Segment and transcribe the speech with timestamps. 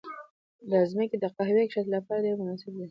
[0.71, 2.79] دا ځمکې د قهوې کښت لپاره ډېرې مناسبې وې.